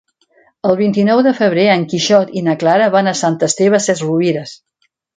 [0.69, 4.61] El vint-i-nou de febrer en Quixot i na Clara van a Sant Esteve Sesrovires.